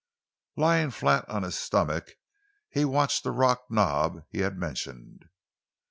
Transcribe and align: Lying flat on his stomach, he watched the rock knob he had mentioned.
Lying 0.57 0.89
flat 0.89 1.29
on 1.29 1.43
his 1.43 1.53
stomach, 1.55 2.13
he 2.71 2.85
watched 2.85 3.23
the 3.23 3.29
rock 3.29 3.65
knob 3.69 4.23
he 4.31 4.39
had 4.39 4.57
mentioned. 4.57 5.29